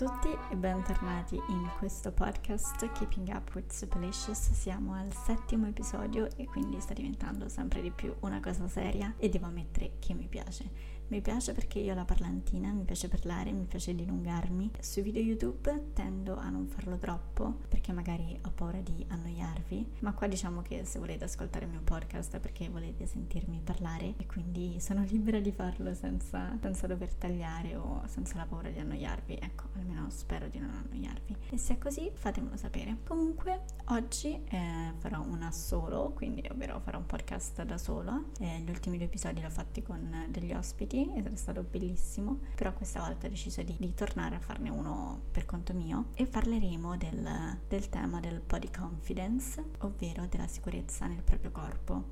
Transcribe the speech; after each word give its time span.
tutti 0.00 0.34
e 0.50 0.56
bentornati 0.56 1.34
in 1.34 1.68
questo 1.76 2.10
podcast 2.10 2.90
Keeping 2.92 3.28
Up 3.28 3.54
with 3.54 3.70
Superlicious. 3.70 4.50
Siamo 4.52 4.94
al 4.94 5.12
settimo 5.12 5.66
episodio 5.66 6.26
e 6.36 6.46
quindi 6.46 6.80
sta 6.80 6.94
diventando 6.94 7.50
sempre 7.50 7.82
di 7.82 7.90
più 7.90 8.14
una 8.20 8.40
cosa 8.40 8.66
seria 8.66 9.12
e 9.18 9.28
devo 9.28 9.44
ammettere 9.44 9.98
che 9.98 10.14
mi 10.14 10.26
piace. 10.26 10.99
Mi 11.10 11.20
piace 11.20 11.52
perché 11.54 11.80
io 11.80 11.90
ho 11.90 11.96
la 11.96 12.04
parlantina, 12.04 12.70
mi 12.70 12.84
piace 12.84 13.08
parlare, 13.08 13.50
mi 13.50 13.64
piace 13.64 13.96
dilungarmi. 13.96 14.70
Sui 14.78 15.02
video 15.02 15.20
YouTube 15.20 15.90
tendo 15.92 16.36
a 16.36 16.48
non 16.50 16.68
farlo 16.68 16.98
troppo 16.98 17.56
perché 17.68 17.90
magari 17.90 18.38
ho 18.44 18.50
paura 18.50 18.78
di 18.78 19.04
annoiarvi, 19.08 19.94
ma 20.02 20.12
qua 20.12 20.28
diciamo 20.28 20.62
che 20.62 20.84
se 20.84 21.00
volete 21.00 21.24
ascoltare 21.24 21.64
il 21.64 21.72
mio 21.72 21.80
podcast 21.82 22.36
è 22.36 22.38
perché 22.38 22.68
volete 22.68 23.06
sentirmi 23.06 23.60
parlare 23.64 24.14
e 24.18 24.26
quindi 24.26 24.78
sono 24.78 25.02
libera 25.10 25.40
di 25.40 25.50
farlo 25.50 25.92
senza, 25.94 26.56
senza 26.60 26.86
dover 26.86 27.12
tagliare 27.14 27.74
o 27.74 28.02
senza 28.06 28.36
la 28.36 28.46
paura 28.46 28.68
di 28.68 28.78
annoiarvi. 28.78 29.34
Ecco, 29.34 29.64
almeno 29.74 30.08
spero 30.10 30.46
di 30.46 30.60
non 30.60 30.70
annoiarvi. 30.70 31.36
E 31.50 31.58
se 31.58 31.74
è 31.74 31.78
così 31.78 32.08
fatemelo 32.14 32.56
sapere. 32.56 32.98
Comunque 33.04 33.62
oggi 33.86 34.40
eh, 34.48 34.92
farò 34.98 35.22
una 35.22 35.50
solo, 35.50 36.12
quindi 36.14 36.46
ovvero 36.48 36.78
farò 36.78 36.98
un 36.98 37.06
podcast 37.06 37.64
da 37.64 37.78
solo. 37.78 38.26
Eh, 38.38 38.60
gli 38.60 38.70
ultimi 38.70 38.96
due 38.96 39.06
episodi 39.06 39.40
l'ho 39.40 39.50
fatti 39.50 39.82
con 39.82 40.26
degli 40.30 40.52
ospiti 40.52 40.98
ed 41.14 41.26
è 41.26 41.36
stato 41.36 41.62
bellissimo, 41.62 42.40
però 42.54 42.72
questa 42.72 43.00
volta 43.00 43.26
ho 43.26 43.30
deciso 43.30 43.62
di, 43.62 43.76
di 43.78 43.94
tornare 43.94 44.36
a 44.36 44.40
farne 44.40 44.70
uno 44.70 45.22
per 45.30 45.46
conto 45.46 45.72
mio 45.72 46.06
e 46.14 46.26
parleremo 46.26 46.96
del, 46.96 47.58
del 47.68 47.88
tema 47.88 48.20
del 48.20 48.40
body 48.40 48.70
confidence, 48.70 49.62
ovvero 49.78 50.26
della 50.26 50.46
sicurezza 50.46 51.06
nel 51.06 51.22
proprio 51.22 51.50
corpo. 51.50 52.04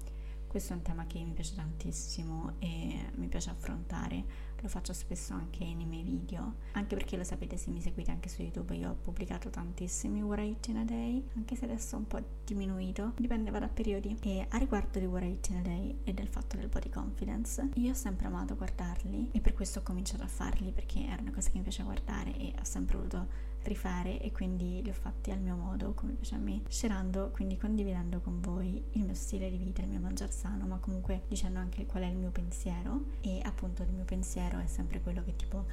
Questo 0.47 0.73
è 0.73 0.77
un 0.77 0.83
tema 0.83 1.07
che 1.07 1.23
mi 1.23 1.33
piace 1.33 1.55
tantissimo 1.55 2.55
e 2.59 3.11
mi 3.17 3.29
piace 3.29 3.51
affrontare 3.51 4.48
lo 4.63 4.69
faccio 4.69 4.93
spesso 4.93 5.33
anche 5.35 5.65
nei 5.65 5.87
miei 5.87 6.03
video, 6.03 6.57
anche 6.73 6.97
perché 6.97 7.17
lo 7.17 7.25
sapete 7.25 7.57
se 7.57 7.71
mi 7.71 7.81
seguite 7.81 8.11
anche 8.11 8.29
su 8.29 8.43
YouTube, 8.43 8.75
io 8.75 8.91
ho 8.91 8.95
pubblicato 8.95 9.51
tantissimi 9.51 10.23
What 10.23 10.41
I 10.41 10.57
in 10.69 10.77
a 10.79 10.85
Day, 10.85 11.25
anche 11.37 11.57
se 11.57 11.65
adesso 11.65 11.97
è 11.97 11.99
un 11.99 12.07
po' 12.07 12.23
diminuito, 12.45 13.13
dipende 13.17 13.51
da 13.51 13.69
periodi. 13.69 14.17
E 14.21 14.47
a 14.49 14.57
riguardo 14.59 14.99
di 14.99 15.07
What 15.07 15.23
I 15.23 15.39
in 15.51 15.57
a 15.57 15.63
Day 15.63 15.99
e 16.05 16.13
del 16.13 16.29
fatto 16.29 16.57
del 16.57 16.69
body 16.69 16.91
confidence, 16.91 17.69
io 17.75 17.91
ho 17.91 17.95
sempre 17.95 18.27
amato 18.27 18.57
guardarli 18.57 19.31
e 19.33 19.41
per 19.41 19.55
questo 19.55 19.81
ho 19.81 19.83
cominciato 19.83 20.23
a 20.23 20.29
farli 20.29 20.73
perché 20.73 21.05
era 21.07 21.21
una 21.23 21.33
cosa 21.33 21.51
che 21.51 21.57
mi 21.57 21.63
piace 21.63 21.83
guardare 21.83 22.37
e 22.37 22.55
ho 22.59 22.65
sempre 22.65 22.97
voluto 22.97 23.48
rifare 23.63 24.21
e 24.21 24.33
quindi 24.33 24.83
li 24.83 24.91
ho 24.91 24.95
fatti 24.95 25.31
al 25.31 25.41
mio 25.41 25.57
modo, 25.57 25.93
come 25.95 26.13
piace 26.13 26.35
a 26.35 26.39
me, 26.39 26.63
scerando, 26.69 27.31
quindi 27.31 27.57
condividendo 27.57 28.21
con 28.21 28.41
voi 28.41 28.83
il 28.93 29.05
mio 29.05 29.15
stile 29.15 29.51
di 29.51 29.57
vita, 29.57 29.83
il 29.83 29.89
mio 29.89 30.01
mangiar 30.01 30.31
sano, 30.31 30.67
ma 30.67 30.79
comunque 30.79 31.23
dicendo 31.29 31.59
anche 31.59 31.87
qual 31.87 32.03
è 32.03 32.07
il 32.07 32.17
mio 32.17 32.31
pensiero 32.31 33.05
e 33.21 33.41
appunto 33.45 33.83
il 33.83 33.91
mio 33.91 34.05
pensiero 34.05 34.59
è 34.59 34.67
sempre 34.67 35.01
quello 35.01 35.23
che 35.25 35.37
tipo 35.37 35.67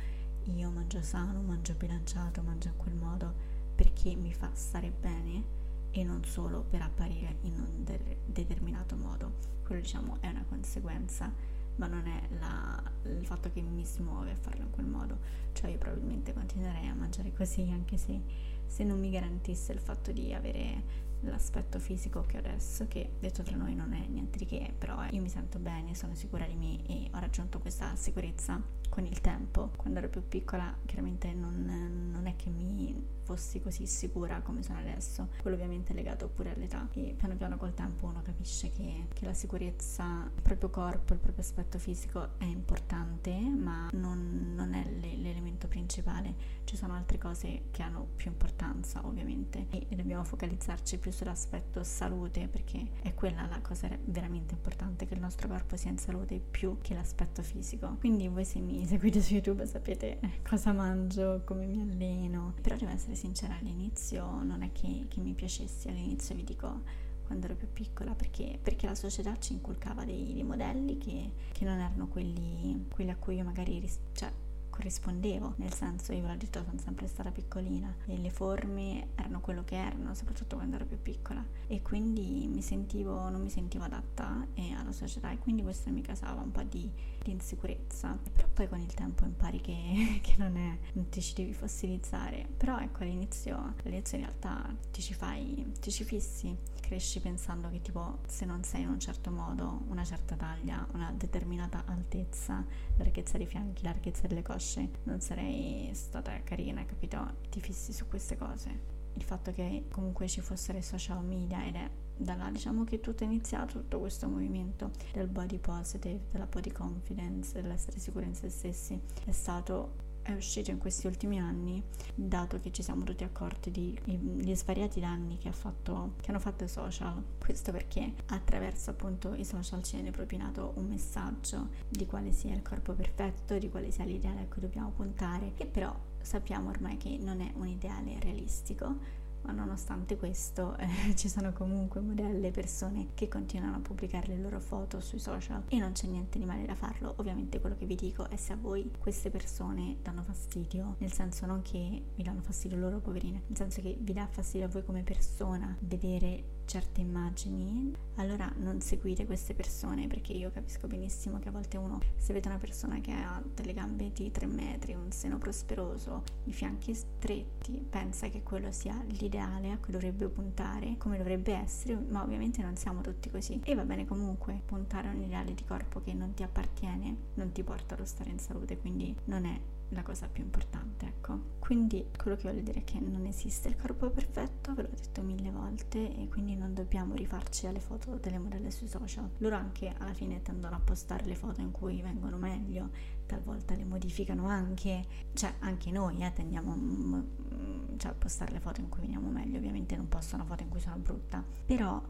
io 0.46 0.70
mangio 0.70 1.02
sano, 1.02 1.42
mangio 1.42 1.74
bilanciato, 1.74 2.42
mangio 2.42 2.68
in 2.68 2.78
quel 2.78 2.96
modo 2.96 3.34
perché 3.76 4.16
mi 4.16 4.34
fa 4.34 4.50
stare 4.54 4.92
bene 4.92 5.64
e 5.92 6.04
non 6.04 6.24
solo 6.24 6.66
per 6.70 6.82
apparire 6.82 7.38
in 7.42 7.54
un 7.54 7.84
de- 7.84 8.18
determinato 8.26 8.96
modo. 8.96 9.54
Quello 9.64 9.82
diciamo 9.82 10.18
è 10.20 10.28
una 10.28 10.46
conseguenza 10.48 11.32
ma 11.78 11.88
non 11.88 12.08
è 12.08 12.22
la, 12.40 12.82
il 13.04 13.26
fatto 13.26 13.52
che 13.52 13.62
mi 13.62 13.86
smuove 13.86 14.32
a 14.32 14.36
farlo 14.36 14.64
in 14.64 14.72
quel 14.72 14.86
modo. 14.86 15.18
Cioè 15.54 15.72
io 15.72 15.78
probabilmente 15.78 16.34
continuerei 16.34 16.88
a 16.88 16.94
mangiare 16.94 17.34
così 17.34 17.70
anche 17.72 17.98
se, 17.98 18.22
se 18.66 18.84
non 18.84 19.00
mi 19.00 19.10
garantisse 19.10 19.72
il 19.72 19.80
fatto 19.80 20.12
di 20.12 20.34
avere 20.34 21.04
l'aspetto 21.30 21.80
fisico 21.80 22.22
che 22.22 22.38
ho 22.38 22.40
adesso, 22.40 22.88
che 22.88 23.12
detto 23.20 23.44
tra 23.44 23.56
noi 23.56 23.76
non 23.76 23.94
è 23.94 24.06
niente 24.08 24.38
di 24.38 24.46
che, 24.46 24.74
però 24.78 25.04
io 25.10 25.22
mi 25.22 25.30
sento 25.30 25.60
bene, 25.60 25.96
sono 25.96 26.16
sicura 26.16 26.46
di 26.46 26.56
me 26.56 26.86
e 26.86 27.10
ho 27.14 27.20
raggiunto 27.20 27.60
questa 27.60 27.96
sicurezza 27.96 28.62
con 28.90 29.06
il 29.06 29.20
tempo. 29.22 29.72
Quando 29.76 30.00
ero 30.00 30.10
più 30.10 30.28
piccola 30.28 30.74
chiaramente 30.86 31.34
non, 31.34 32.10
non 32.12 32.28
è 32.28 32.36
che 32.36 32.50
mi 32.50 33.14
fossi 33.26 33.60
così 33.60 33.88
sicura 33.88 34.42
come 34.42 34.64
sono 34.64 34.80
adesso. 34.80 35.30
Quello 35.42 35.56
ovviamente 35.56 35.92
è 35.92 35.96
legato 35.96 36.30
pure 36.30 36.54
all'età 36.54 36.88
e 36.94 37.16
piano 37.18 37.36
piano 37.36 37.58
col 37.58 37.74
tempo 37.74 38.06
uno 38.06 38.22
capisce 38.22 38.72
che, 38.72 39.08
che 39.14 39.26
la 39.26 39.34
sicurezza, 39.34 40.30
il 40.34 40.42
proprio 40.42 40.70
corpo, 40.70 41.14
il 41.14 41.20
proprio 41.20 41.44
aspetto 41.44 41.80
fisico 41.80 42.38
è 42.38 42.46
importante, 42.46 43.32
ma 43.32 43.90
non, 43.94 44.54
non 44.56 44.74
è 44.74 44.88
l'elemento 44.90 45.68
principale. 45.68 46.54
Ci 46.64 46.78
sono 46.78 46.94
altre 46.94 47.18
cose 47.18 47.64
che 47.72 47.82
hanno 47.82 48.08
più 48.16 48.30
importanza 48.30 49.06
ovviamente 49.06 49.68
e 49.70 49.96
dobbiamo 49.96 50.24
focalizzarci 50.24 51.00
più 51.00 51.12
sull'aspetto 51.16 51.84
salute 51.84 52.48
perché 52.48 52.86
è 53.02 53.14
quella 53.14 53.48
la 53.48 53.60
cosa 53.62 53.88
veramente 54.04 54.54
importante, 54.54 55.06
che 55.06 55.14
il 55.14 55.22
nostro 55.22 55.48
corpo 55.48 55.78
sia 55.78 55.90
in 55.90 55.98
salute 55.98 56.40
più 56.40 56.78
che 56.82 56.94
l'aspetto 56.94 57.42
fisico. 57.42 57.96
Quindi 58.00 58.28
voi 58.28 58.44
se 58.44 58.60
mi 58.60 58.86
seguite 58.86 59.22
su 59.22 59.34
YouTube 59.34 59.66
sapete 59.66 60.20
cosa 60.48 60.74
mangio, 60.74 61.42
come 61.46 61.66
mi 61.66 61.82
alleno, 61.82 62.54
però 62.62 62.76
devo 62.76 62.92
essere 62.92 63.16
sincera 63.16 63.56
all'inizio 63.56 64.44
non 64.44 64.62
è 64.62 64.72
che, 64.72 65.06
che 65.08 65.22
mi 65.22 65.34
piacessi, 65.34 65.88
all'inizio 65.88 66.36
vi 66.36 66.44
dico 66.44 67.04
quando 67.26 67.46
ero 67.48 67.56
più 67.56 67.68
piccola 67.72 68.14
perché, 68.14 68.60
perché, 68.62 68.86
la 68.86 68.94
società 68.94 69.36
ci 69.40 69.54
inculcava 69.54 70.06
dei, 70.06 70.34
dei 70.34 70.44
modelli 70.44 70.98
che, 70.98 71.32
che, 71.52 71.66
non 71.66 71.80
erano 71.80 72.08
quelli, 72.08 72.86
quelli, 72.94 73.10
a 73.10 73.16
cui 73.16 73.36
io 73.38 73.44
magari 73.44 73.80
ris- 73.80 74.00
cioè, 74.14 74.32
corrispondevo, 74.76 75.54
nel 75.58 75.74
senso 75.74 76.12
io 76.12 76.22
ve 76.22 76.28
l'ho 76.28 76.36
detto 76.36 76.62
sono 76.64 76.78
sempre 76.80 77.08
stata 77.08 77.32
piccolina 77.32 77.96
e 78.06 78.18
le 78.18 78.30
forme 78.30 79.08
erano 79.16 79.40
quello 79.40 79.64
che 79.64 79.76
erano, 79.76 80.14
soprattutto 80.14 80.58
quando 80.58 80.76
ero 80.76 80.86
più 80.86 81.02
piccola. 81.02 81.44
E 81.68 81.82
quindi 81.82 82.48
mi 82.52 82.62
sentivo, 82.62 83.30
non 83.30 83.42
mi 83.42 83.50
sentivo 83.50 83.86
adatta 83.86 84.46
alla 84.78 84.92
società 84.92 85.32
e 85.32 85.40
quindi 85.40 85.64
questo 85.64 85.90
mi 85.90 86.02
causava 86.02 86.42
un 86.42 86.52
po' 86.52 86.64
di, 86.64 86.90
di 87.24 87.32
insicurezza, 87.32 88.18
però 88.34 88.48
poi 88.54 88.68
con 88.68 88.80
il 88.80 88.94
tempo 88.94 89.24
impari 89.24 89.62
che, 89.62 90.20
che 90.22 90.36
non, 90.38 90.56
è, 90.58 90.78
non 90.94 91.10
ti 91.10 91.22
ci 91.22 91.34
devi 91.34 91.54
fossilizzare, 91.54 92.48
però 92.58 92.78
ecco 92.80 93.04
all'inizio, 93.04 93.74
all'inizio 93.84 94.18
in 94.18 94.26
realtà 94.26 94.76
ti 94.92 95.02
ci 95.02 95.14
fai, 95.14 95.74
ti 95.80 95.92
ci 95.92 96.04
fissi, 96.04 96.56
cresci 96.86 97.20
pensando 97.20 97.70
che 97.72 97.82
tipo 97.82 98.20
se 98.28 98.46
non 98.46 98.64
sei 98.64 98.82
in 98.82 98.90
un 98.90 99.00
certo 99.00 99.32
modo, 99.32 99.82
una 99.88 100.04
certa 100.04 100.36
taglia, 100.36 100.88
una 100.94 101.12
determinata 101.16 101.84
altezza, 101.86 102.64
larghezza 102.98 103.38
dei 103.38 103.48
fianchi, 103.48 103.84
larghezza 103.84 104.28
delle 104.28 104.44
cosce, 104.44 104.65
conosce, 104.66 104.90
non 105.04 105.22
sarei 105.22 105.90
stata 105.94 106.42
carina, 106.44 106.84
capito? 106.86 107.36
Ti 107.50 107.62
fissi 107.62 107.94
su 107.94 108.08
queste 108.08 108.36
cose. 108.36 108.94
Il 109.14 109.24
fatto 109.24 109.52
che 109.52 109.86
comunque 109.92 110.28
ci 110.28 110.42
fossero 110.42 110.78
i 110.78 110.82
social 110.82 111.24
media 111.24 111.64
ed 111.66 111.76
è 111.76 111.90
da 112.18 112.36
là 112.36 112.50
diciamo 112.50 112.84
che 112.86 113.02
tutto 113.02 113.24
è 113.24 113.28
iniziato 113.28 113.80
tutto 113.80 114.00
questo 114.00 114.28
movimento 114.28 114.92
del 115.14 115.28
body 115.28 115.60
positive, 115.60 116.26
della 116.32 116.48
body 116.48 116.72
confidence, 116.72 117.54
dell'essere 117.54 118.00
sicuri 118.00 118.26
in 118.26 118.36
se 118.36 118.50
stessi 118.50 119.00
è 119.26 119.32
stato 119.32 120.05
è 120.26 120.34
uscito 120.34 120.72
in 120.72 120.80
questi 120.80 121.06
ultimi 121.06 121.40
anni, 121.40 121.84
dato 122.16 122.60
che 122.60 122.72
ci 122.72 122.82
siamo 122.82 123.04
tutti 123.04 123.24
accorti 123.24 123.70
degli 123.70 124.56
svariati 124.56 125.00
danni 125.00 125.38
che, 125.38 125.50
ha 125.50 125.54
fatto, 125.54 126.16
che 126.20 126.32
hanno 126.32 126.40
fatto 126.40 126.64
i 126.64 126.68
social. 126.68 127.24
Questo 127.38 127.72
perché 127.72 128.12
attraverso 128.30 128.90
appunto 128.90 129.36
i 129.36 129.46
social 129.46 129.84
ci 129.84 129.96
viene 129.96 130.10
propinato 130.10 130.74
un 130.78 130.88
messaggio 130.88 131.70
di 131.88 132.08
quale 132.08 132.32
sia 132.32 132.56
il 132.56 132.64
corpo 132.64 132.94
perfetto, 132.94 133.60
di 133.60 133.70
quale 133.70 133.92
sia 133.92 134.04
l'ideale 134.04 134.42
a 134.42 134.46
cui 134.46 134.62
dobbiamo 134.62 134.90
puntare, 134.90 135.54
che 135.54 135.68
però 135.68 135.96
sappiamo 136.20 136.70
ormai 136.70 136.98
che 136.98 137.20
non 137.22 137.40
è 137.42 137.52
un 137.58 137.68
ideale 137.68 138.18
realistico 138.20 139.24
ma 139.46 139.52
nonostante 139.52 140.18
questo 140.18 140.76
eh, 140.78 141.16
ci 141.16 141.30
sono 141.30 141.54
comunque 141.54 142.02
modelle, 142.02 142.52
persone 142.52 143.10
che 143.14 143.28
continuano 143.28 143.78
a 143.78 143.80
pubblicare 143.80 144.28
le 144.28 144.42
loro 144.42 144.60
foto 144.60 145.00
sui 145.00 145.20
social 145.20 145.64
e 145.68 145.78
non 145.78 145.92
c'è 145.92 146.08
niente 146.08 146.40
di 146.40 146.46
male 146.46 146.66
da 146.66 146.76
farlo. 146.76 147.14
Ovviamente 147.18 147.60
quello 147.62 147.76
che 147.78 147.86
vi 147.86 147.96
dico 147.96 148.30
è 148.30 148.36
se 148.36 148.54
a 148.54 148.58
voi 148.58 148.92
queste 149.00 149.30
persone 149.30 149.98
danno 150.02 150.24
fastidio, 150.24 150.96
nel 151.00 151.12
senso 151.12 151.46
non 151.46 151.62
che 151.62 152.04
vi 152.16 152.24
danno 152.24 152.42
fastidio 152.42 152.78
loro 152.78 153.00
poverine, 153.00 153.44
nel 153.48 153.58
senso 153.58 153.82
che 153.82 153.96
vi 154.00 154.14
dà 154.14 154.28
fastidio 154.28 154.66
a 154.66 154.70
voi 154.70 154.84
come 154.84 155.04
persona 155.04 155.78
vedere 155.82 156.55
certe 156.66 157.02
immagini, 157.02 157.94
allora 158.16 158.52
non 158.58 158.82
seguite 158.82 159.26
queste 159.26 159.54
persone 159.54 160.08
perché 160.08 160.34
io 160.34 160.52
capisco 160.52 160.88
benissimo 160.88 161.40
che 161.40 161.50
a 161.50 161.52
volte 161.52 161.78
uno 161.78 162.00
se 162.18 162.34
vede 162.34 162.48
una 162.48 162.58
persona 162.58 163.00
che 163.02 163.12
ha 163.12 163.42
delle 163.54 163.74
gambe 163.74 164.12
di 164.12 164.32
3 164.32 164.46
metri, 164.48 164.94
un 164.94 165.12
seno 165.12 165.38
prosperoso, 165.38 166.24
i 166.46 166.54
fianchi 166.54 166.94
stretti, 166.94 167.86
pensa 167.90 168.30
che 168.30 168.44
quello 168.44 168.72
sia 168.72 169.00
l'ideale 169.08 169.72
a 169.72 169.78
cui 169.78 169.94
dovrebbe 169.94 170.28
puntare, 170.28 170.98
come 170.98 171.18
dovrebbe 171.18 171.54
essere, 171.54 171.96
ma 171.96 172.24
ovviamente 172.24 172.62
non 172.62 172.76
siamo 172.76 173.02
tutti 173.02 173.30
così. 173.30 173.60
E 173.64 173.76
va 173.76 173.84
bene 173.84 174.06
comunque, 174.06 174.62
puntare 174.66 175.08
a 175.08 175.12
un 175.12 175.22
ideale 175.22 175.54
di 175.54 175.64
corpo 175.66 176.02
che 176.02 176.14
non 176.14 176.34
ti 176.34 176.44
appartiene 176.44 177.34
non 177.36 177.52
ti 177.52 177.64
porta 177.64 177.96
allo 177.96 178.06
stare 178.06 178.30
in 178.30 178.40
salute, 178.40 178.78
quindi 178.78 179.16
non 179.26 179.46
è 179.46 179.60
la 179.90 180.04
cosa 180.04 180.28
più 180.28 180.44
importante, 180.44 181.06
ecco. 181.06 181.54
Quindi 181.60 182.08
quello 182.18 182.36
che 182.38 182.50
voglio 182.50 182.62
dire 182.62 182.80
è 182.80 182.84
che 182.84 183.00
non 183.00 183.26
esiste 183.26 183.70
il 183.70 183.76
corpo 183.76 184.10
perfetto, 184.10 184.74
ve 184.74 184.84
l'ho 184.84 184.90
detto 184.90 185.22
mille 185.22 185.52
volte, 185.52 186.16
e 186.16 186.28
quindi 186.28 186.56
non 186.56 186.74
dobbiamo 186.74 187.14
rifarci 187.16 187.68
alle 187.68 187.80
foto 187.80 188.18
delle 188.18 188.38
modelle 188.38 188.72
sui 188.72 188.88
social. 188.88 189.30
Loro 189.38 189.56
anche 189.56 189.94
alla 189.98 190.14
fine 190.14 190.42
tendono 190.42 190.76
a 190.76 190.80
postare 190.80 191.26
le 191.26 191.36
foto 191.36 191.62
in 191.62 191.72
cui 191.72 192.02
vengono 192.02 192.38
meglio, 192.38 192.90
talvolta 193.26 193.76
le 193.76 193.86
modificano 193.86 194.48
anche, 194.48 195.06
cioè 195.34 195.54
anche 195.60 195.92
noi 195.92 196.24
eh, 196.24 196.34
tendiamo 196.34 196.76
mm, 196.76 197.98
cioè, 197.98 198.12
a 198.12 198.16
postare 198.16 198.52
le 198.52 198.60
foto 198.60 198.82
in 198.82 198.90
cui 198.90 199.02
veniamo 199.02 199.30
meglio, 199.30 199.58
ovviamente 199.58 199.96
non 199.96 200.08
posto 200.08 200.36
una 200.36 200.46
foto 200.46 200.64
in 200.64 200.70
cui 200.70 200.80
sono 200.80 200.98
brutta, 200.98 201.44
però 201.66 202.02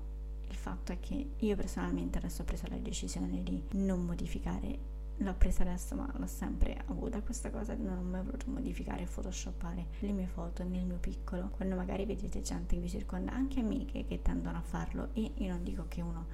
il 0.48 0.56
fatto 0.56 0.92
è 0.92 1.00
che 1.00 1.32
io 1.38 1.56
personalmente 1.56 2.18
adesso 2.18 2.42
ho 2.42 2.46
preso 2.46 2.68
la 2.68 2.78
decisione 2.78 3.44
di 3.44 3.64
non 3.72 4.06
modificare 4.06 4.94
l'ho 5.18 5.34
presa 5.36 5.64
adesso 5.64 5.96
ma 5.96 6.12
l'ho 6.18 6.28
sempre 6.28 6.84
avuta 6.88 7.22
questa 7.22 7.50
cosa 7.50 7.74
non 7.76 7.98
ho 7.98 8.02
mai 8.02 8.22
voluto 8.22 8.50
modificare 8.50 9.04
e 9.04 9.06
photoshoppare 9.06 9.88
le 10.00 10.12
mie 10.12 10.28
foto 10.28 10.64
nel 10.64 10.86
mio 10.86 10.98
piccolo. 10.98 11.50
Quando 11.50 11.76
magari 11.76 12.06
vedete 12.06 12.42
gente 12.42 12.76
che 12.76 12.82
vi 12.82 12.90
circonda 12.90 13.32
anche 13.32 13.60
amiche 13.60 14.06
che 14.06 14.22
tendono 14.22 14.58
a 14.58 14.62
farlo 14.62 15.10
e 15.14 15.32
io 15.36 15.52
non 15.52 15.64
dico 15.64 15.86
che 15.88 16.02
uno 16.02 16.26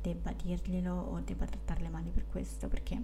debba 0.00 0.32
dirglielo 0.32 0.92
o 0.92 1.20
debba 1.20 1.46
trattarle 1.46 1.88
male 1.88 2.10
per 2.10 2.26
questo 2.26 2.68
perché 2.68 3.00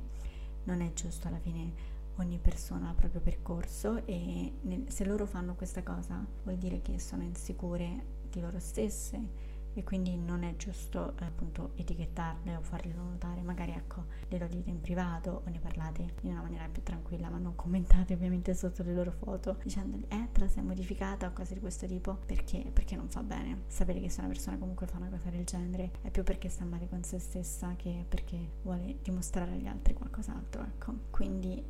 non 0.64 0.80
è 0.82 0.92
giusto 0.92 1.28
alla 1.28 1.38
fine 1.38 1.98
ogni 2.16 2.38
persona 2.38 2.88
ha 2.88 2.90
il 2.90 2.96
proprio 2.96 3.20
percorso 3.20 4.04
e 4.04 4.52
se 4.88 5.04
loro 5.04 5.24
fanno 5.26 5.54
questa 5.54 5.82
cosa 5.82 6.22
vuol 6.42 6.56
dire 6.56 6.82
che 6.82 6.98
sono 6.98 7.22
insicure 7.22 8.18
di 8.28 8.40
loro 8.40 8.58
stesse 8.58 9.49
e 9.74 9.84
quindi 9.84 10.16
non 10.16 10.42
è 10.42 10.56
giusto 10.56 11.14
eh, 11.18 11.24
appunto 11.24 11.72
etichettarle 11.76 12.56
o 12.56 12.62
farglielo 12.62 13.02
notare, 13.02 13.42
magari 13.42 13.72
ecco 13.72 14.06
glielo 14.28 14.46
dite 14.46 14.70
in 14.70 14.80
privato 14.80 15.42
o 15.44 15.50
ne 15.50 15.58
parlate 15.58 16.14
in 16.22 16.32
una 16.32 16.42
maniera 16.42 16.68
più 16.68 16.82
tranquilla, 16.82 17.30
ma 17.30 17.38
non 17.38 17.54
commentate 17.54 18.14
ovviamente 18.14 18.54
sotto 18.54 18.82
le 18.82 18.94
loro 18.94 19.10
foto 19.10 19.56
dicendogli 19.62 20.04
eh 20.08 20.28
te 20.32 20.40
la 20.40 20.48
sei 20.48 20.62
modificata 20.62 21.26
o 21.26 21.32
cose 21.32 21.54
di 21.54 21.60
questo 21.60 21.86
tipo 21.86 22.18
perché, 22.26 22.70
perché 22.72 22.96
non 22.96 23.08
fa 23.08 23.22
bene. 23.22 23.62
Sapere 23.66 24.00
che 24.00 24.08
se 24.08 24.20
una 24.20 24.28
persona 24.28 24.58
comunque 24.58 24.86
fa 24.86 24.98
una 24.98 25.08
cosa 25.08 25.30
del 25.30 25.44
genere 25.44 25.90
è 26.02 26.10
più 26.10 26.22
perché 26.22 26.48
sta 26.48 26.64
male 26.64 26.88
con 26.88 27.02
se 27.02 27.18
stessa 27.18 27.74
che 27.76 28.04
perché 28.08 28.38
vuole 28.62 28.98
dimostrare 29.02 29.52
agli 29.52 29.66
altri 29.66 29.94
qualcos'altro, 29.94 30.62
ecco. 30.62 30.94
Quindi 31.10 31.62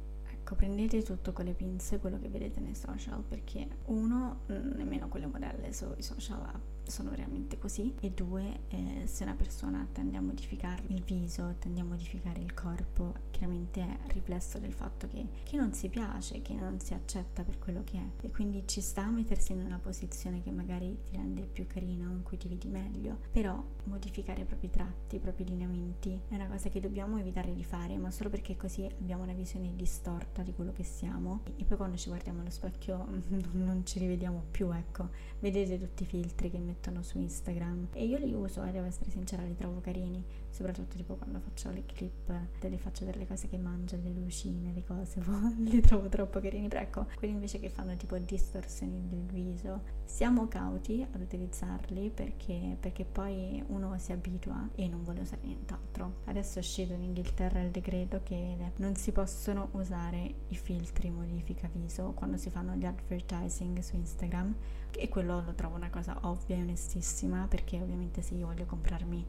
ecco, 0.50 0.54
prendete 0.56 1.02
tutto 1.02 1.32
con 1.32 1.44
le 1.44 1.52
pinze 1.52 1.98
quello 1.98 2.18
che 2.18 2.28
vedete 2.28 2.60
nei 2.60 2.74
social 2.74 3.22
perché 3.22 3.68
uno, 3.86 4.40
nemmeno 4.46 5.08
quelle 5.08 5.26
modelle 5.26 5.72
sui 5.72 6.02
social 6.02 6.60
sono 6.90 7.10
veramente 7.10 7.56
così 7.58 7.94
e 8.00 8.10
due 8.10 8.62
eh, 8.68 9.02
se 9.06 9.22
una 9.22 9.34
persona 9.34 9.86
tende 9.92 10.16
a 10.16 10.20
modificare 10.20 10.82
il 10.88 11.02
viso 11.02 11.54
tende 11.58 11.80
a 11.80 11.84
modificare 11.84 12.40
il 12.40 12.52
corpo 12.52 13.14
chiaramente 13.30 13.80
è 13.80 13.98
riflesso 14.08 14.58
del 14.58 14.72
fatto 14.72 15.06
che, 15.06 15.24
che 15.44 15.56
non 15.56 15.72
si 15.72 15.88
piace 15.88 16.42
che 16.42 16.52
non 16.52 16.80
si 16.80 16.92
accetta 16.92 17.42
per 17.42 17.58
quello 17.58 17.82
che 17.84 17.96
è. 17.96 18.26
E 18.26 18.30
quindi 18.30 18.64
ci 18.66 18.80
sta 18.80 19.04
a 19.04 19.10
mettersi 19.10 19.52
in 19.52 19.60
una 19.60 19.78
posizione 19.78 20.42
che 20.42 20.50
magari 20.50 20.98
ti 21.04 21.16
rende 21.16 21.42
più 21.42 21.66
carina 21.66 22.10
in 22.10 22.22
cui 22.22 22.36
ti 22.36 22.48
vedi 22.48 22.68
meglio 22.68 23.18
però 23.30 23.62
modificare 23.84 24.42
i 24.42 24.44
propri 24.44 24.68
tratti 24.68 25.16
i 25.16 25.20
propri 25.20 25.44
lineamenti 25.44 26.20
è 26.28 26.34
una 26.34 26.48
cosa 26.48 26.68
che 26.68 26.80
dobbiamo 26.80 27.18
evitare 27.18 27.54
di 27.54 27.64
fare 27.64 27.96
ma 27.96 28.10
solo 28.10 28.30
perché 28.30 28.56
così 28.56 28.84
abbiamo 28.84 29.22
una 29.22 29.32
visione 29.32 29.74
distorta 29.74 30.39
di 30.42 30.52
quello 30.52 30.72
che 30.72 30.82
siamo. 30.82 31.42
E 31.56 31.64
poi 31.64 31.76
quando 31.76 31.96
ci 31.96 32.08
guardiamo 32.08 32.40
allo 32.40 32.50
specchio 32.50 33.06
non 33.52 33.82
ci 33.84 33.98
rivediamo 33.98 34.44
più 34.50 34.70
ecco. 34.72 35.08
Vedete 35.38 35.78
tutti 35.78 36.02
i 36.02 36.06
filtri 36.06 36.50
che 36.50 36.58
mettono 36.58 37.02
su 37.02 37.18
Instagram. 37.18 37.88
E 37.92 38.04
io 38.04 38.18
li 38.18 38.32
uso 38.32 38.62
e 38.64 38.70
devo 38.70 38.86
essere 38.86 39.10
sincera 39.10 39.42
li 39.42 39.54
trovo 39.54 39.80
carini. 39.80 40.24
Soprattutto 40.50 40.96
tipo 40.96 41.14
quando 41.14 41.40
faccio 41.40 41.70
le 41.70 41.84
clip 41.86 42.32
delle 42.58 42.78
faccio 42.78 43.04
delle 43.04 43.26
cose 43.26 43.48
che 43.48 43.56
mangio 43.56 43.96
le 44.02 44.10
lucine 44.10 44.72
le 44.72 44.84
cose 44.84 45.20
boh, 45.24 45.54
li 45.58 45.80
trovo 45.80 46.08
troppo 46.08 46.40
carini. 46.40 46.68
Però 46.68 46.80
ecco 46.80 47.06
quelli 47.16 47.34
invece 47.34 47.58
che 47.58 47.68
fanno 47.68 47.96
tipo 47.96 48.18
distorsioni 48.18 49.06
del 49.08 49.24
viso 49.26 49.99
siamo 50.10 50.48
cauti 50.48 51.06
ad 51.10 51.20
utilizzarli 51.20 52.10
perché, 52.10 52.76
perché 52.78 53.04
poi 53.04 53.62
uno 53.68 53.96
si 53.98 54.12
abitua 54.12 54.68
e 54.74 54.86
non 54.88 55.02
vuole 55.02 55.20
usare 55.20 55.40
nient'altro. 55.44 56.16
Adesso 56.24 56.56
è 56.56 56.58
uscito 56.58 56.92
in 56.92 57.04
Inghilterra 57.04 57.62
il 57.62 57.70
decreto 57.70 58.20
che 58.22 58.56
non 58.76 58.96
si 58.96 59.12
possono 59.12 59.68
usare 59.72 60.34
i 60.48 60.56
filtri 60.56 61.10
modifica 61.10 61.70
viso 61.72 62.12
quando 62.12 62.36
si 62.36 62.50
fanno 62.50 62.74
gli 62.74 62.84
advertising 62.84 63.78
su 63.78 63.96
Instagram 63.96 64.54
e 64.90 65.08
quello 65.08 65.42
lo 65.42 65.54
trovo 65.54 65.76
una 65.76 65.90
cosa 65.90 66.18
ovvia 66.22 66.56
e 66.56 66.60
onestissima 66.62 67.46
perché 67.48 67.80
ovviamente 67.80 68.20
se 68.20 68.34
io 68.34 68.46
voglio 68.46 68.66
comprarmi 68.66 69.26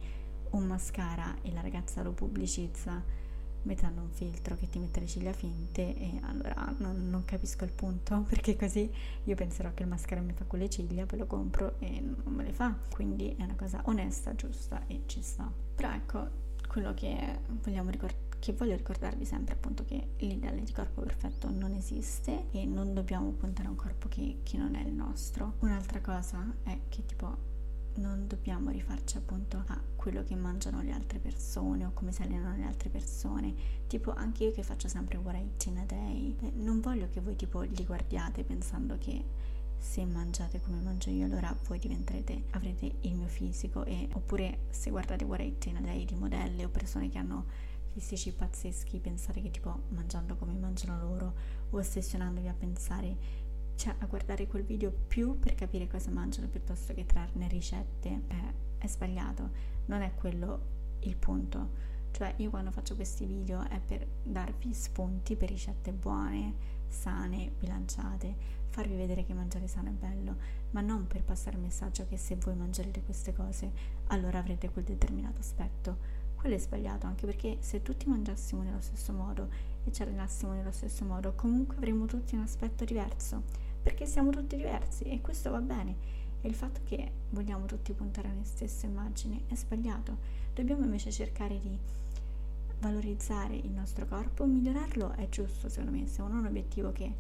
un 0.51 0.63
mascara 0.66 1.36
e 1.44 1.54
la 1.54 1.62
ragazza 1.62 2.01
lo 2.01 2.12
pubblicizza 2.12 3.20
mettendo 3.63 4.02
un 4.02 4.10
filtro 4.10 4.56
che 4.56 4.69
ti 4.69 4.80
mette 4.80 5.00
le 5.00 5.08
ciglia 5.08 5.34
finte 5.34 5.96
e 5.96 6.19
allora 6.24 6.74
non, 6.80 7.10
non, 7.10 7.25
capisco 7.25 7.63
il 7.63 7.72
punto 7.72 8.22
perché 8.28 8.56
così 8.56 8.92
io 9.24 9.36
penserò 9.36 9.74
che 9.74 9.84
il 9.84 9.90
mascara 9.90 10.22
mi 10.22 10.34
fa 10.34 10.46
con 10.46 10.60
le 10.60 10.69
ciglia 10.69 11.06
poi 11.06 11.19
lo 11.19 11.28
compro 11.28 11.75
e 11.80 12.00
non 12.00 12.34
me 12.34 12.44
le 12.44 12.54
fa 12.54 12.75
quindi 12.94 13.36
è 13.38 13.44
una 13.44 13.56
cosa 13.56 13.81
onesta, 13.86 14.36
giusta 14.36 14.86
e 14.88 15.04
ci 15.06 15.22
sta 15.22 15.52
però 15.75 15.92
ecco 15.92 16.40
quello 16.68 16.94
che 16.94 17.40
ricordare 17.63 18.30
che 18.42 18.54
voglio 18.54 18.75
ricordarvi 18.75 19.24
sempre 19.24 19.54
appunto 19.54 19.86
che 19.86 20.14
l'ideale 20.18 20.64
di 20.64 20.74
corpo 20.74 21.02
perfetto 21.02 21.52
non 21.52 21.74
esiste 21.74 22.48
e 22.50 22.66
non 22.66 22.96
dobbiamo 22.96 23.30
puntare 23.30 23.68
a 23.68 23.69
un 23.69 23.78
corpo 23.78 24.07
che, 24.07 24.40
che 24.42 24.57
non 24.57 24.74
è 24.74 24.81
il 24.81 24.92
nostro. 24.92 25.54
Un'altra 25.60 26.02
cosa 26.02 26.52
è 26.64 26.75
che 26.90 27.06
tipo 27.06 27.50
non 27.96 28.28
dobbiamo 28.28 28.70
rifarci 28.70 29.18
appunto 29.18 29.64
a 29.68 29.82
quello 29.96 30.24
che 30.24 30.36
mangiano 30.36 30.82
le 30.82 30.92
altre 30.92 31.20
persone 31.20 31.86
o 31.86 31.92
come 31.94 32.12
si 32.12 32.22
allenano 32.22 32.56
le 32.56 32.64
altre 32.64 32.90
persone. 32.90 33.54
Tipo 33.88 34.14
anche 34.14 34.46
io 34.46 34.52
che 34.52 34.64
faccio 34.64 34.88
sempre 34.88 35.18
what 35.18 35.36
I 35.36 35.40
eat 35.40 35.66
in 35.66 35.78
a 35.78 35.86
day, 35.86 36.36
non 36.56 36.80
voglio 36.80 37.10
che 37.10 37.22
voi 37.22 37.36
tipo 37.36 37.62
li 37.62 37.86
guardiate 37.86 38.44
pensando 38.44 38.98
che 38.98 39.24
se 39.78 40.06
mangiate 40.06 40.62
come 40.62 40.80
mangio 40.80 41.10
io 41.10 41.26
allora 41.26 41.56
voi 41.68 41.80
diventerete 41.80 42.44
avrete 42.52 42.98
il 43.02 43.16
mio 43.16 43.28
fisico 43.28 43.84
e 43.84 44.08
oppure 44.14 44.66
se 44.70 44.92
guardate 44.92 45.24
what 45.24 45.40
I 45.42 45.46
eat 45.46 45.66
in 45.66 45.78
a 45.78 45.82
day 45.82 46.06
di 46.06 46.16
modelle 46.16 46.66
o 46.66 46.70
persone 46.70 47.10
che 47.10 47.18
hanno 47.18 47.46
fisici 47.92 48.32
pazzeschi, 48.32 49.00
pensare 49.00 49.42
che 49.42 49.52
tipo 49.52 49.84
mangiando 49.90 50.36
come 50.36 50.54
mangiano 50.54 50.98
loro 51.00 51.34
o 51.72 51.78
ossessionandovi 51.78 52.48
a 52.48 52.54
pensare, 52.54 53.18
cioè 53.75 53.95
a 53.97 54.06
guardare 54.06 54.47
quel 54.47 54.63
video 54.63 54.91
più 54.91 55.39
per 55.39 55.56
capire 55.56 55.88
cosa 55.88 56.12
mangiano 56.12 56.47
piuttosto 56.47 56.94
che 56.94 57.06
trarne 57.06 57.47
ricette, 57.47 58.09
eh, 58.27 58.53
è 58.77 58.88
sbagliato, 58.88 59.50
non 59.85 60.01
è 60.01 60.13
quello 60.15 60.79
il 61.01 61.15
punto. 61.15 61.89
Cioè 62.12 62.33
io 62.38 62.50
quando 62.50 62.71
faccio 62.71 62.95
questi 62.95 63.25
video 63.25 63.68
è 63.69 63.79
per 63.79 64.06
darvi 64.23 64.73
spunti 64.73 65.35
per 65.35 65.50
ricette 65.50 65.94
buone, 65.94 66.79
sane, 66.88 67.53
bilanciate, 67.57 68.35
farvi 68.68 68.95
vedere 68.95 69.23
che 69.23 69.33
mangiare 69.33 69.68
sano 69.68 69.89
è 69.89 69.94
bello, 69.94 70.35
ma 70.71 70.81
non 70.81 71.07
per 71.07 71.23
passare 71.23 71.56
il 71.56 71.62
messaggio 71.62 72.06
che 72.07 72.18
se 72.18 72.35
voi 72.35 72.56
mangerete 72.56 73.01
queste 73.03 73.33
cose 73.33 73.71
allora 74.07 74.39
avrete 74.39 74.69
quel 74.69 74.83
determinato 74.85 75.39
aspetto 75.39 76.19
quello 76.42 76.56
è 76.56 76.58
sbagliato 76.58 77.06
anche 77.06 77.28
perché 77.28 77.58
se 77.60 77.84
tutti 77.84 78.10
mangiassimo 78.10 78.64
nello 78.64 78.82
stesso 78.82 79.14
modo 79.14 79.48
e 79.84 79.92
ci 79.92 80.02
allenassimo 80.02 80.54
nello 80.54 80.72
stesso 80.72 81.06
modo, 81.06 81.34
comunque 81.36 81.76
avremmo 81.76 82.08
tutti 82.08 82.34
un 82.34 82.42
aspetto 82.42 82.84
diverso, 82.84 83.44
perché 83.80 84.08
siamo 84.08 84.32
tutti 84.32 84.56
diversi 84.56 85.04
e 85.04 85.22
questo 85.22 85.52
va 85.52 85.62
bene. 85.62 85.96
E 86.42 86.48
il 86.48 86.56
fatto 86.56 86.82
che 86.84 87.12
vogliamo 87.30 87.68
tutti 87.68 87.94
puntare 87.94 88.30
a 88.30 88.34
noi 88.34 88.46
stesse 88.46 88.88
immagini 88.88 89.44
è 89.48 89.56
sbagliato. 89.56 90.18
Dobbiamo 90.52 90.84
invece 90.84 91.12
cercare 91.12 91.60
di 91.60 91.78
valorizzare 92.80 93.56
il 93.56 93.69
nostro 93.69 94.07
corpo, 94.07 94.44
migliorarlo 94.44 95.12
è 95.12 95.30
giusto 95.30 95.69
secondo 95.69 95.95
me, 95.95 96.07
se 96.07 96.24
uno 96.24 96.38
ha 96.38 96.40
un 96.40 96.48
obiettivo 96.48 96.92
che 96.92 97.14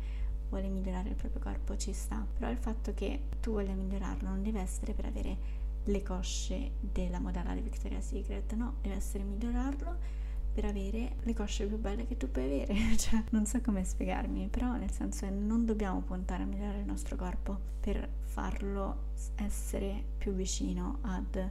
vuole 0.49 0.67
migliorare 0.67 1.09
il 1.09 1.15
proprio 1.15 1.41
corpo 1.41 1.77
ci 1.77 1.93
sta, 1.93 2.25
però 2.39 2.49
il 2.49 2.57
fatto 2.57 2.91
che 2.95 3.21
tu 3.39 3.51
voglia 3.51 3.73
migliorarlo 3.73 4.27
non 4.27 4.41
deve 4.41 4.61
essere 4.61 4.93
per 4.93 5.05
avere 5.05 5.60
le 5.85 6.03
cosce 6.03 6.71
della 6.79 7.19
modella 7.19 7.53
di 7.53 7.61
Victoria's 7.61 8.07
Secret, 8.07 8.53
no, 8.53 8.75
deve 8.81 8.95
essere 8.95 9.23
migliorarlo 9.23 10.19
per 10.53 10.65
avere 10.65 11.15
le 11.21 11.33
cosce 11.33 11.65
più 11.65 11.77
belle 11.77 12.05
che 12.05 12.17
tu 12.17 12.29
puoi 12.29 12.61
avere, 12.61 12.95
cioè 12.97 13.23
non 13.29 13.45
so 13.45 13.61
come 13.61 13.83
spiegarmi, 13.83 14.47
però 14.49 14.75
nel 14.75 14.91
senso 14.91 15.25
che 15.25 15.31
non 15.31 15.65
dobbiamo 15.65 16.01
puntare 16.01 16.43
a 16.43 16.45
migliorare 16.45 16.79
il 16.79 16.85
nostro 16.85 17.15
corpo 17.15 17.57
per 17.79 18.07
farlo 18.23 19.09
essere 19.35 20.03
più 20.17 20.33
vicino 20.33 20.99
ad 21.01 21.49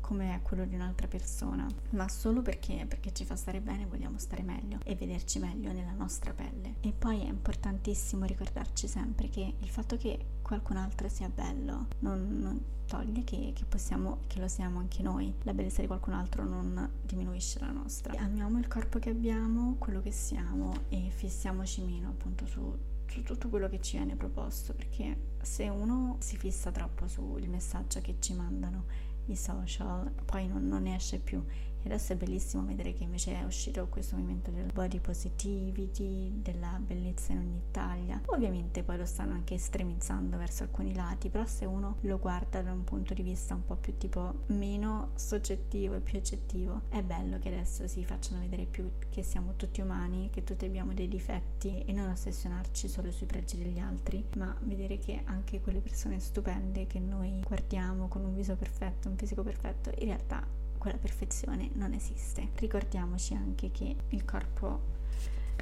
come 0.00 0.34
è 0.34 0.42
quello 0.42 0.64
di 0.64 0.74
un'altra 0.74 1.06
persona, 1.06 1.66
ma 1.90 2.08
solo 2.08 2.42
perché, 2.42 2.84
perché 2.88 3.12
ci 3.12 3.24
fa 3.24 3.36
stare 3.36 3.60
bene, 3.60 3.86
vogliamo 3.86 4.18
stare 4.18 4.42
meglio 4.42 4.78
e 4.84 4.94
vederci 4.94 5.38
meglio 5.38 5.72
nella 5.72 5.92
nostra 5.92 6.32
pelle. 6.32 6.76
E 6.80 6.92
poi 6.92 7.20
è 7.20 7.28
importantissimo 7.28 8.24
ricordarci 8.24 8.88
sempre 8.88 9.28
che 9.28 9.54
il 9.58 9.68
fatto 9.68 9.96
che 9.96 10.38
qualcun 10.42 10.76
altro 10.76 11.08
sia 11.08 11.28
bello 11.28 11.86
non, 12.00 12.38
non 12.38 12.64
toglie 12.86 13.22
che, 13.22 13.52
che, 13.54 13.64
possiamo, 13.64 14.22
che 14.26 14.40
lo 14.40 14.48
siamo 14.48 14.80
anche 14.80 15.02
noi. 15.02 15.32
La 15.42 15.54
bellezza 15.54 15.80
di 15.80 15.86
qualcun 15.86 16.14
altro 16.14 16.44
non 16.44 16.90
diminuisce 17.02 17.60
la 17.60 17.70
nostra. 17.70 18.12
Amiamo 18.18 18.58
il 18.58 18.66
corpo 18.66 18.98
che 18.98 19.10
abbiamo, 19.10 19.76
quello 19.78 20.00
che 20.00 20.10
siamo 20.10 20.72
e 20.88 21.08
fissiamoci 21.10 21.82
meno 21.82 22.08
appunto 22.08 22.46
su 22.46 22.88
su 23.10 23.22
tutto 23.22 23.48
quello 23.48 23.68
che 23.68 23.80
ci 23.80 23.96
viene 23.96 24.14
proposto 24.14 24.72
perché 24.72 25.34
se 25.42 25.68
uno 25.68 26.16
si 26.20 26.36
fissa 26.36 26.70
troppo 26.70 27.08
sul 27.08 27.46
messaggio 27.48 28.00
che 28.00 28.16
ci 28.20 28.34
mandano 28.34 28.84
i 29.32 29.36
social, 29.36 30.10
poi 30.24 30.46
non, 30.46 30.66
non 30.66 30.82
ne 30.82 30.96
esce 30.96 31.18
più 31.18 31.44
adesso 31.84 32.12
è 32.12 32.16
bellissimo 32.16 32.64
vedere 32.64 32.92
che 32.92 33.04
invece 33.04 33.38
è 33.38 33.44
uscito 33.44 33.88
questo 33.88 34.16
movimento 34.16 34.50
del 34.50 34.70
body 34.72 35.00
positivity, 35.00 36.40
della 36.42 36.78
bellezza 36.78 37.32
in 37.32 37.38
ogni 37.38 37.62
taglia. 37.70 38.20
Ovviamente 38.26 38.82
poi 38.82 38.96
lo 38.96 39.06
stanno 39.06 39.32
anche 39.32 39.54
estremizzando 39.54 40.36
verso 40.36 40.62
alcuni 40.62 40.94
lati, 40.94 41.28
però 41.28 41.44
se 41.46 41.64
uno 41.64 41.96
lo 42.02 42.18
guarda 42.18 42.62
da 42.62 42.72
un 42.72 42.84
punto 42.84 43.14
di 43.14 43.22
vista 43.22 43.54
un 43.54 43.64
po' 43.64 43.76
più 43.76 43.96
tipo 43.96 44.44
meno 44.46 45.10
soggettivo 45.14 45.94
e 45.94 46.00
più 46.00 46.18
oggettivo, 46.18 46.82
è 46.88 47.02
bello 47.02 47.38
che 47.38 47.48
adesso 47.48 47.86
si 47.86 48.04
facciano 48.04 48.40
vedere 48.40 48.66
più 48.66 48.90
che 49.08 49.22
siamo 49.22 49.54
tutti 49.56 49.80
umani, 49.80 50.30
che 50.30 50.44
tutti 50.44 50.64
abbiamo 50.64 50.92
dei 50.92 51.08
difetti 51.08 51.84
e 51.84 51.92
non 51.92 52.10
ossessionarci 52.10 52.88
solo 52.88 53.10
sui 53.10 53.26
pregi 53.26 53.58
degli 53.58 53.78
altri, 53.78 54.24
ma 54.36 54.56
vedere 54.62 54.98
che 54.98 55.22
anche 55.24 55.60
quelle 55.60 55.80
persone 55.80 56.20
stupende 56.20 56.86
che 56.86 56.98
noi 56.98 57.40
guardiamo 57.46 58.08
con 58.08 58.24
un 58.24 58.34
viso 58.34 58.56
perfetto, 58.56 59.08
un 59.08 59.16
fisico 59.16 59.42
perfetto, 59.42 59.90
in 59.98 60.06
realtà 60.06 60.59
quella 60.80 60.96
perfezione 60.96 61.68
non 61.74 61.92
esiste. 61.92 62.48
Ricordiamoci 62.54 63.34
anche 63.34 63.70
che 63.70 63.94
il 64.08 64.24
corpo 64.24 64.98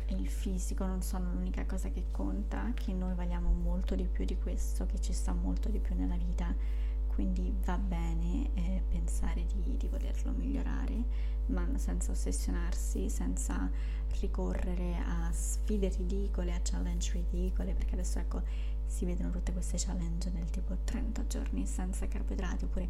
e 0.06 0.14
il 0.14 0.28
fisico 0.28 0.86
non 0.86 1.02
sono 1.02 1.32
l'unica 1.32 1.66
cosa 1.66 1.90
che 1.90 2.04
conta, 2.12 2.70
che 2.72 2.92
noi 2.92 3.14
valiamo 3.14 3.50
molto 3.50 3.96
di 3.96 4.04
più 4.04 4.24
di 4.24 4.38
questo, 4.38 4.86
che 4.86 5.00
ci 5.00 5.12
sta 5.12 5.32
molto 5.32 5.68
di 5.70 5.80
più 5.80 5.96
nella 5.96 6.16
vita, 6.16 6.54
quindi 7.08 7.52
va 7.64 7.76
bene 7.76 8.50
eh, 8.54 8.82
pensare 8.88 9.44
di, 9.44 9.76
di 9.76 9.88
volerlo 9.88 10.30
migliorare, 10.30 11.04
ma 11.46 11.66
senza 11.74 12.12
ossessionarsi, 12.12 13.10
senza 13.10 13.68
ricorrere 14.20 14.98
a 15.04 15.32
sfide 15.32 15.88
ridicole, 15.88 16.54
a 16.54 16.60
challenge 16.62 17.10
ridicole, 17.12 17.74
perché 17.74 17.94
adesso 17.94 18.20
ecco 18.20 18.42
si 18.86 19.04
vedono 19.04 19.30
tutte 19.30 19.52
queste 19.52 19.78
challenge 19.78 20.30
del 20.30 20.48
tipo 20.48 20.76
30 20.84 21.26
giorni 21.26 21.66
senza 21.66 22.06
carboidrati 22.06 22.64
oppure 22.64 22.88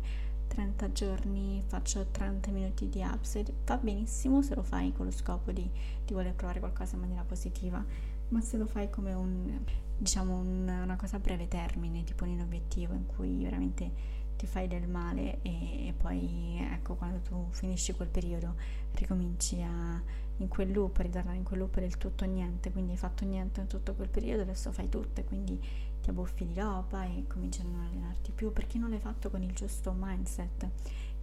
30 0.48 0.92
giorni 0.92 1.62
faccio 1.66 2.06
30 2.10 2.50
minuti 2.50 2.88
di 2.88 3.02
upside, 3.02 3.52
va 3.64 3.76
benissimo 3.76 4.42
se 4.42 4.54
lo 4.54 4.62
fai 4.62 4.92
con 4.92 5.06
lo 5.06 5.12
scopo 5.12 5.52
di, 5.52 5.70
di 6.04 6.12
voler 6.12 6.34
provare 6.34 6.58
qualcosa 6.58 6.94
in 6.94 7.02
maniera 7.02 7.22
positiva, 7.22 7.84
ma 8.28 8.40
se 8.40 8.56
lo 8.56 8.66
fai 8.66 8.90
come 8.90 9.12
un, 9.12 9.60
diciamo 9.96 10.36
un, 10.36 10.68
una 10.82 10.96
cosa 10.96 11.16
a 11.16 11.20
breve 11.20 11.48
termine, 11.48 12.04
tipo 12.04 12.24
un 12.24 12.40
obiettivo 12.40 12.94
in 12.94 13.06
cui 13.06 13.42
veramente 13.44 14.16
ti 14.36 14.46
fai 14.46 14.68
del 14.68 14.88
male 14.88 15.40
e, 15.42 15.88
e 15.88 15.94
poi 15.96 16.58
ecco 16.72 16.94
quando 16.94 17.20
tu 17.20 17.48
finisci 17.50 17.92
quel 17.92 18.08
periodo 18.08 18.54
ricominci 18.94 19.60
a 19.62 20.02
in 20.38 20.48
quel 20.48 20.70
loop, 20.70 20.96
ritornare 20.98 21.36
in 21.36 21.44
quel 21.44 21.60
loop 21.60 21.78
del 21.78 21.96
tutto 21.96 22.24
niente, 22.24 22.70
quindi 22.70 22.92
hai 22.92 22.96
fatto 22.96 23.24
niente 23.24 23.60
in 23.60 23.66
tutto 23.66 23.94
quel 23.94 24.08
periodo, 24.08 24.42
adesso 24.42 24.72
fai 24.72 24.88
tutto 24.88 25.20
e 25.20 25.24
quindi 25.24 25.60
ti 26.00 26.10
abbuffi 26.10 26.46
di 26.46 26.54
roba 26.54 27.04
e 27.04 27.26
cominci 27.26 27.60
a 27.60 27.64
non 27.64 27.80
allenarti 27.80 28.32
più 28.32 28.52
perché 28.52 28.78
non 28.78 28.90
l'hai 28.90 29.00
fatto 29.00 29.30
con 29.30 29.42
il 29.42 29.52
giusto 29.52 29.94
mindset 29.96 30.68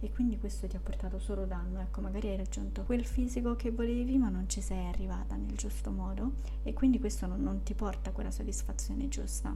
e 0.00 0.10
quindi 0.10 0.38
questo 0.38 0.66
ti 0.66 0.76
ha 0.76 0.80
portato 0.80 1.18
solo 1.18 1.46
danno. 1.46 1.80
Ecco, 1.80 2.00
magari 2.00 2.28
hai 2.28 2.36
raggiunto 2.36 2.82
quel 2.82 3.04
fisico 3.04 3.56
che 3.56 3.70
volevi, 3.70 4.18
ma 4.18 4.28
non 4.28 4.48
ci 4.48 4.60
sei 4.60 4.86
arrivata 4.86 5.36
nel 5.36 5.56
giusto 5.56 5.90
modo 5.90 6.34
e 6.62 6.72
quindi 6.72 6.98
questo 7.00 7.26
non, 7.26 7.42
non 7.42 7.62
ti 7.62 7.74
porta 7.74 8.12
quella 8.12 8.30
soddisfazione 8.30 9.08
giusta. 9.08 9.54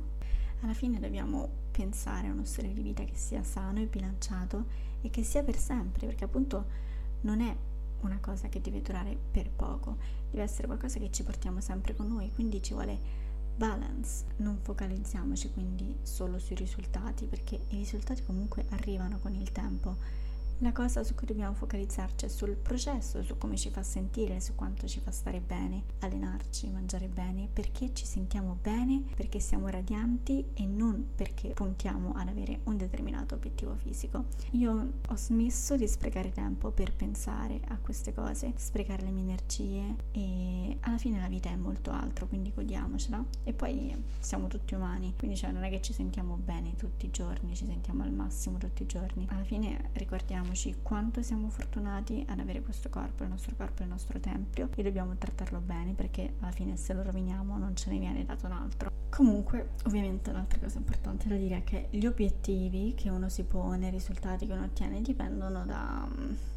Alla 0.63 0.75
fine 0.75 0.99
dobbiamo 0.99 1.49
pensare 1.71 2.29
a 2.29 2.33
uno 2.33 2.45
stile 2.45 2.73
di 2.73 2.83
vita 2.83 3.05
che 3.05 3.17
sia 3.17 3.43
sano 3.43 3.81
e 3.81 3.87
bilanciato 3.87 4.65
e 5.01 5.11
che 5.11 5.23
sia 5.23 5.43
per 5.43 5.57
sempre, 5.57 6.07
perché 6.07 6.25
appunto 6.25 6.89
non 7.23 7.41
è 7.41 7.55
una 8.03 8.19
cosa 8.21 8.49
che 8.49 8.61
deve 8.61 8.81
durare 8.81 9.17
per 9.31 9.51
poco, 9.51 9.97
deve 10.31 10.43
essere 10.43 10.67
qualcosa 10.67 10.99
che 10.99 11.11
ci 11.11 11.23
portiamo 11.23 11.61
sempre 11.61 11.95
con 11.95 12.09
noi, 12.09 12.33
quindi 12.33 12.63
ci 12.63 12.73
vuole 12.73 13.29
balance, 13.61 14.25
non 14.37 14.57
focalizziamoci 14.63 15.51
quindi 15.51 15.95
solo 16.01 16.39
sui 16.39 16.57
risultati 16.57 17.27
perché 17.27 17.57
i 17.69 17.77
risultati 17.77 18.25
comunque 18.25 18.65
arrivano 18.71 19.19
con 19.19 19.35
il 19.35 19.53
tempo 19.53 19.99
la 20.61 20.73
cosa 20.73 21.03
su 21.03 21.15
cui 21.15 21.27
dobbiamo 21.27 21.55
focalizzarci 21.55 22.27
è 22.27 22.29
sul 22.29 22.55
processo, 22.55 23.23
su 23.23 23.39
come 23.39 23.57
ci 23.57 23.71
fa 23.71 23.83
sentire, 23.83 24.41
su 24.41 24.55
quanto 24.55 24.87
ci 24.87 25.01
fa 25.01 25.11
stare 25.11 25.41
bene, 25.41 25.85
allenarci, 26.01 26.69
mangiare 26.71 27.09
bene, 27.09 27.49
perché 27.51 27.93
ci 27.95 28.05
sentiamo 28.05 28.59
bene, 28.61 29.03
perché 29.17 29.41
siamo 29.41 29.69
radianti 29.69 30.45
e 30.55 30.67
non 30.67 31.13
perché 31.15 31.51
puntiamo 31.51 32.13
ad 32.15 32.29
avere 32.29 32.61
un 32.65 32.77
determinato 32.77 33.35
obiettivo 33.35 33.75
fisico. 33.75 34.27
Io 34.53 34.93
ho 35.09 35.17
smesso 35.17 35.77
di 35.77 35.89
sprecare 35.89 36.31
tempo 36.31 36.71
per 36.71 36.95
pensare 36.95 37.61
a 37.69 37.79
queste 37.79 38.13
cose, 38.13 38.53
sprecare 38.57 39.03
le 39.03 39.11
mie 39.11 39.23
energie 39.23 39.95
e 40.13 40.77
alla 40.81 40.99
fine 40.99 41.21
la 41.21 41.29
vita 41.29 41.49
è 41.49 41.57
molto 41.57 41.91
altro, 41.91 42.27
quindi 42.27 42.53
godiamocela. 42.55 43.25
E 43.45 43.53
poi 43.55 43.95
siamo 44.19 44.47
tutti 44.49 44.75
umani, 44.75 45.15
quindi 45.17 45.37
cioè 45.37 45.53
non 45.53 45.65
è 45.65 45.71
che 45.71 45.81
ci 45.81 45.95
sentiamo 45.95 46.37
bene 46.37 46.77
tutti 46.77 47.07
i 47.07 47.11
giorni, 47.11 47.55
ci 47.55 47.65
sentiamo 47.65 48.03
al 48.03 48.13
massimo 48.13 48.59
tutti 48.59 48.83
i 48.83 48.87
giorni. 48.87 49.27
Alla 49.31 49.45
fine 49.45 49.89
ricordiamo 49.95 50.50
ricordiamoci 50.51 50.77
quanto 50.83 51.23
siamo 51.23 51.49
fortunati 51.49 52.25
ad 52.29 52.41
avere 52.41 52.61
questo 52.61 52.89
corpo, 52.89 53.23
il 53.23 53.29
nostro 53.29 53.55
corpo 53.57 53.83
è 53.83 53.85
il 53.85 53.91
nostro 53.91 54.19
tempio 54.19 54.69
e 54.75 54.83
dobbiamo 54.83 55.15
trattarlo 55.17 55.61
bene 55.61 55.93
perché 55.95 56.35
alla 56.41 56.51
fine 56.51 56.77
se 56.77 56.93
lo 56.93 57.03
roviniamo 57.03 57.57
non 57.57 57.77
ce 57.77 57.91
ne 57.91 57.99
viene 57.99 58.25
dato 58.25 58.47
un 58.47 58.53
altro. 58.53 58.91
Comunque, 59.11 59.71
ovviamente 59.87 60.31
un'altra 60.31 60.59
cosa 60.59 60.79
importante 60.79 61.29
da 61.29 61.37
dire 61.37 61.59
è 61.59 61.65
che 61.65 61.89
gli 61.91 62.07
obiettivi 62.07 62.95
che 62.97 63.11
uno 63.11 63.29
si 63.29 63.43
pone, 63.43 63.89
i 63.89 63.91
risultati 63.91 64.47
che 64.47 64.53
uno 64.53 64.65
ottiene 64.65 65.01
dipendono 65.03 65.65
da, 65.65 66.09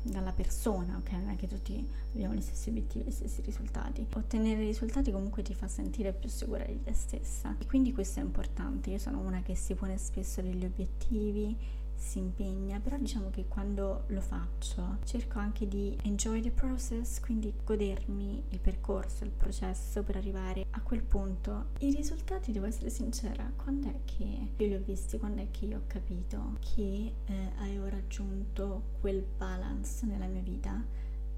dalla 0.01 0.31
persona, 0.31 0.97
ok? 0.97 1.11
Non 1.11 1.29
è 1.29 1.35
che 1.35 1.47
tutti 1.47 1.85
abbiamo 2.13 2.35
gli 2.35 2.41
stessi 2.41 2.69
obiettivi, 2.69 3.05
gli 3.05 3.11
stessi 3.11 3.41
risultati. 3.41 4.05
Ottenere 4.13 4.61
risultati 4.61 5.11
comunque 5.11 5.41
ti 5.41 5.53
fa 5.53 5.67
sentire 5.67 6.13
più 6.13 6.29
sicura 6.29 6.63
di 6.63 6.81
te 6.83 6.93
stessa 6.93 7.55
e 7.57 7.65
quindi 7.65 7.91
questo 7.91 8.19
è 8.19 8.23
importante. 8.23 8.91
Io 8.91 8.99
sono 8.99 9.19
una 9.19 9.41
che 9.41 9.55
si 9.55 9.73
pone 9.73 9.97
spesso 9.97 10.41
degli 10.41 10.63
obiettivi 10.63 11.57
si 12.03 12.19
impegna, 12.19 12.79
però 12.79 12.97
diciamo 12.97 13.29
che 13.29 13.47
quando 13.47 14.03
lo 14.07 14.19
faccio 14.19 14.97
cerco 15.05 15.39
anche 15.39 15.67
di 15.67 15.97
enjoy 16.03 16.41
the 16.41 16.51
process, 16.51 17.19
quindi 17.21 17.53
godermi 17.63 18.43
il 18.49 18.59
percorso, 18.59 19.23
il 19.23 19.31
processo 19.31 20.03
per 20.03 20.17
arrivare 20.17 20.65
a 20.71 20.81
quel 20.81 21.01
punto. 21.01 21.69
I 21.79 21.95
risultati, 21.95 22.51
devo 22.51 22.65
essere 22.65 22.89
sincera, 22.89 23.49
quando 23.55 23.87
è 23.87 23.99
che 24.03 24.51
io 24.57 24.67
li 24.67 24.75
ho 24.75 24.81
visti, 24.83 25.17
quando 25.17 25.41
è 25.41 25.47
che 25.49 25.65
io 25.65 25.77
ho 25.77 25.83
capito 25.87 26.57
che 26.59 27.13
eh, 27.25 27.51
avevo 27.59 27.87
raggiunto 27.87 28.83
quel 28.99 29.23
balance 29.37 30.05
nella 30.05 30.27
mia 30.27 30.41
vita? 30.41 30.83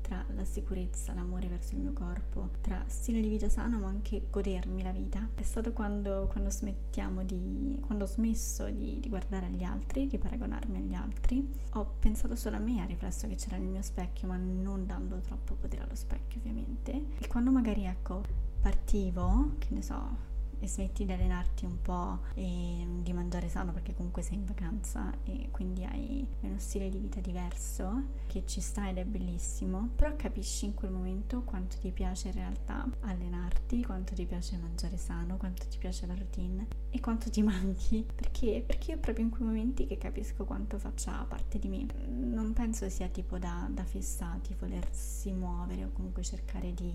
Tra 0.05 0.23
la 0.35 0.45
sicurezza, 0.45 1.15
l'amore 1.15 1.47
verso 1.47 1.73
il 1.73 1.81
mio 1.81 1.93
corpo, 1.93 2.51
tra 2.61 2.83
stile 2.85 3.21
di 3.21 3.27
vita 3.27 3.49
sano 3.49 3.79
ma 3.79 3.87
anche 3.87 4.27
godermi 4.29 4.83
la 4.83 4.91
vita, 4.91 5.27
è 5.33 5.41
stato 5.41 5.73
quando, 5.73 6.27
quando 6.31 6.51
smettiamo 6.51 7.23
di, 7.23 7.79
quando 7.83 8.03
ho 8.03 8.07
smesso 8.07 8.69
di, 8.69 8.99
di 8.99 9.09
guardare 9.09 9.47
agli 9.47 9.63
altri, 9.63 10.05
di 10.05 10.19
paragonarmi 10.19 10.77
agli 10.77 10.93
altri, 10.93 11.51
ho 11.73 11.95
pensato 11.97 12.35
solo 12.35 12.57
a 12.57 12.59
me, 12.59 12.81
al 12.81 12.87
riflesso 12.87 13.27
che 13.27 13.33
c'era 13.33 13.57
nel 13.57 13.67
mio 13.67 13.81
specchio, 13.81 14.27
ma 14.27 14.37
non 14.37 14.85
dando 14.85 15.19
troppo 15.21 15.55
potere 15.55 15.81
allo 15.81 15.95
specchio 15.95 16.39
ovviamente. 16.39 16.91
E 17.17 17.27
quando 17.27 17.49
magari 17.49 17.85
ecco 17.85 18.21
partivo, 18.61 19.55
che 19.57 19.67
ne 19.71 19.81
so, 19.81 20.33
e 20.65 20.67
smetti 20.67 21.05
di 21.05 21.11
allenarti 21.11 21.65
un 21.65 21.81
po' 21.81 22.19
e 22.33 22.85
di 23.01 23.13
mangiare 23.13 23.47
sano 23.49 23.71
perché 23.71 23.93
comunque 23.93 24.21
sei 24.21 24.37
in 24.37 24.45
vacanza 24.45 25.11
e 25.23 25.49
quindi 25.51 25.83
hai 25.85 26.27
uno 26.41 26.57
stile 26.57 26.89
di 26.89 26.97
vita 26.97 27.19
diverso 27.19 28.23
che 28.27 28.43
ci 28.45 28.59
sta 28.59 28.89
ed 28.89 28.97
è 28.97 29.05
bellissimo, 29.05 29.89
però 29.95 30.15
capisci 30.15 30.65
in 30.65 30.73
quel 30.73 30.91
momento 30.91 31.43
quanto 31.43 31.77
ti 31.79 31.91
piace 31.91 32.27
in 32.29 32.33
realtà 32.33 32.85
allenarti, 33.01 33.83
quanto 33.85 34.13
ti 34.13 34.25
piace 34.25 34.57
mangiare 34.57 34.97
sano, 34.97 35.37
quanto 35.37 35.65
ti 35.69 35.77
piace 35.77 36.05
la 36.05 36.15
routine 36.15 36.67
e 36.89 36.99
quanto 36.99 37.29
ti 37.29 37.41
manchi, 37.43 38.05
perché? 38.13 38.63
Perché 38.65 38.93
è 38.93 38.97
proprio 38.97 39.25
in 39.25 39.31
quei 39.31 39.45
momenti 39.45 39.85
che 39.85 39.97
capisco 39.97 40.45
quanto 40.45 40.77
faccia 40.79 41.23
parte 41.27 41.59
di 41.59 41.67
me. 41.67 41.85
Non 42.07 42.53
penso 42.53 42.89
sia 42.89 43.07
tipo 43.07 43.37
da, 43.37 43.69
da 43.71 43.83
fissati 43.83 44.55
volersi 44.59 45.31
muovere 45.31 45.85
o 45.85 45.91
comunque 45.91 46.23
cercare 46.23 46.73
di 46.73 46.93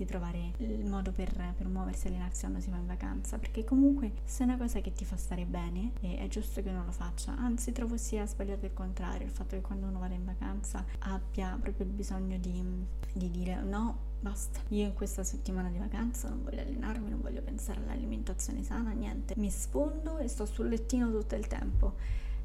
di 0.00 0.06
trovare 0.06 0.52
il 0.58 0.86
modo 0.86 1.12
per, 1.12 1.30
per 1.54 1.68
muoversi 1.68 2.06
e 2.06 2.10
allenarsi 2.10 2.40
quando 2.40 2.60
si 2.60 2.70
va 2.70 2.78
in 2.78 2.86
vacanza, 2.86 3.38
perché 3.38 3.64
comunque 3.64 4.12
se 4.24 4.42
è 4.42 4.46
una 4.46 4.56
cosa 4.56 4.80
che 4.80 4.94
ti 4.94 5.04
fa 5.04 5.16
stare 5.16 5.44
bene 5.44 5.92
è 6.00 6.26
giusto 6.28 6.62
che 6.62 6.70
uno 6.70 6.84
lo 6.86 6.90
faccia, 6.90 7.36
anzi 7.36 7.72
trovo 7.72 7.98
sia 7.98 8.26
sbagliato 8.26 8.64
il 8.64 8.72
contrario, 8.72 9.26
il 9.26 9.32
fatto 9.32 9.56
che 9.56 9.60
quando 9.60 9.86
uno 9.86 9.98
vada 9.98 10.14
in 10.14 10.24
vacanza 10.24 10.84
abbia 11.00 11.56
proprio 11.60 11.84
bisogno 11.84 12.38
di, 12.38 12.64
di 13.12 13.30
dire 13.30 13.60
no, 13.60 14.08
basta, 14.20 14.60
io 14.68 14.86
in 14.86 14.94
questa 14.94 15.22
settimana 15.22 15.68
di 15.68 15.76
vacanza 15.76 16.30
non 16.30 16.42
voglio 16.42 16.62
allenarmi, 16.62 17.10
non 17.10 17.20
voglio 17.20 17.42
pensare 17.42 17.80
all'alimentazione 17.80 18.62
sana, 18.62 18.92
niente, 18.92 19.34
mi 19.36 19.50
sfondo 19.50 20.16
e 20.16 20.28
sto 20.28 20.46
sul 20.46 20.68
lettino 20.68 21.10
tutto 21.10 21.34
il 21.34 21.46
tempo 21.46 21.94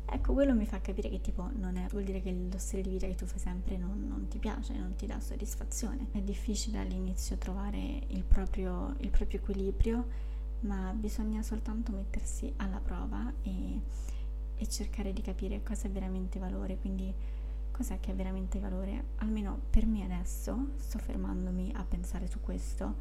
Ecco, 0.08 0.34
quello 0.34 0.54
mi 0.54 0.66
fa 0.66 0.80
capire 0.82 1.10
che 1.10 1.20
tipo 1.20 1.50
non 1.56 1.78
è, 1.78 1.88
vuol 1.88 2.04
dire 2.04 2.22
che 2.22 2.32
lo 2.32 2.58
stile 2.58 2.84
di 2.84 2.90
vita 2.90 3.08
che 3.08 3.16
tu 3.16 3.26
fai 3.26 3.40
sempre 3.40 3.76
non, 3.76 4.06
non 4.08 4.28
ti 4.28 4.38
piace, 4.38 4.78
non 4.78 4.96
ti 4.96 5.06
dà 5.08 5.20
soddisfazione. 5.20 6.08
È 6.12 6.22
difficile 6.22 6.80
all'inizio 6.80 7.38
trovare 7.38 8.02
il 8.08 8.24
proprio, 8.24 8.96
il 9.00 9.10
proprio 9.10 9.40
equilibrio, 9.40 10.08
ma 10.62 10.94
bisogna 10.94 11.42
soltanto 11.42 11.92
mettersi 11.92 12.54
alla 12.58 12.80
prova 12.80 13.34
e, 13.42 13.80
e 14.56 14.68
cercare 14.68 15.12
di 15.12 15.22
capire 15.22 15.64
cosa 15.64 15.88
è 15.88 15.90
veramente 15.90 16.40
valore, 16.40 16.78
quindi 16.78 17.14
cos'è 17.72 18.00
che 18.00 18.12
è 18.12 18.16
veramente 18.16 18.60
valore. 18.60 19.06
Almeno 19.18 19.60
per 19.70 19.86
me 19.86 20.04
adesso 20.04 20.70
sto 20.78 21.00
fermandomi 21.00 21.72
a 21.76 21.84
pensare 21.84 22.28
su 22.28 22.40
questo, 22.42 22.96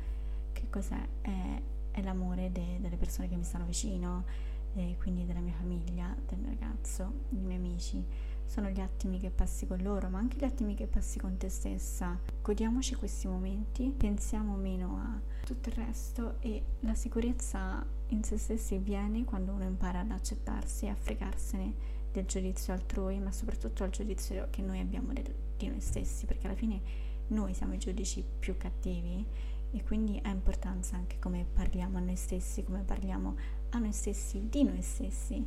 che 0.52 0.68
cos'è, 0.70 1.08
è, 1.20 1.62
è 1.92 2.02
l'amore 2.02 2.50
de, 2.50 2.78
delle 2.80 2.96
persone 2.96 3.28
che 3.28 3.36
mi 3.36 3.44
stanno 3.44 3.66
vicino 3.66 4.52
e 4.74 4.96
quindi 4.98 5.24
della 5.24 5.40
mia 5.40 5.54
famiglia, 5.54 6.14
del 6.26 6.38
mio 6.38 6.48
ragazzo, 6.48 7.12
dei 7.28 7.42
miei 7.42 7.58
amici. 7.58 8.04
Sono 8.46 8.68
gli 8.68 8.80
attimi 8.80 9.18
che 9.18 9.30
passi 9.30 9.66
con 9.66 9.80
loro, 9.82 10.08
ma 10.08 10.18
anche 10.18 10.36
gli 10.36 10.44
attimi 10.44 10.74
che 10.74 10.86
passi 10.86 11.18
con 11.18 11.36
te 11.36 11.48
stessa. 11.48 12.18
Godiamoci 12.42 12.94
questi 12.94 13.26
momenti, 13.26 13.92
pensiamo 13.96 14.54
meno 14.56 14.98
a 14.98 15.20
tutto 15.44 15.70
il 15.70 15.74
resto 15.76 16.36
e 16.40 16.62
la 16.80 16.94
sicurezza 16.94 17.84
in 18.08 18.22
se 18.22 18.36
stessi 18.36 18.78
viene 18.78 19.24
quando 19.24 19.52
uno 19.52 19.64
impara 19.64 20.00
ad 20.00 20.10
accettarsi 20.10 20.86
e 20.86 20.90
a 20.90 20.94
fregarsene 20.94 21.74
del 22.12 22.26
giudizio 22.26 22.72
altrui, 22.72 23.18
ma 23.18 23.32
soprattutto 23.32 23.82
al 23.82 23.90
giudizio 23.90 24.48
che 24.50 24.62
noi 24.62 24.80
abbiamo 24.80 25.12
di 25.12 25.68
noi 25.68 25.80
stessi, 25.80 26.26
perché 26.26 26.46
alla 26.46 26.56
fine 26.56 26.80
noi 27.28 27.54
siamo 27.54 27.74
i 27.74 27.78
giudici 27.78 28.22
più 28.38 28.56
cattivi 28.56 29.26
e 29.72 29.82
quindi 29.82 30.20
ha 30.22 30.28
importanza 30.28 30.94
anche 30.94 31.18
come 31.18 31.44
parliamo 31.52 31.98
a 31.98 32.00
noi 32.00 32.16
stessi, 32.16 32.62
come 32.62 32.82
parliamo 32.82 33.34
a 33.76 33.80
noi 33.80 33.92
stessi, 33.92 34.48
di 34.48 34.62
noi 34.64 34.82
stessi, 34.82 35.44